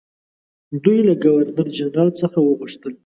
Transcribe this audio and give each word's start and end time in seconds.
دوی 0.83 0.99
له 1.07 1.13
ګورنرجنرال 1.23 2.09
څخه 2.21 2.37
وغوښتل. 2.41 2.93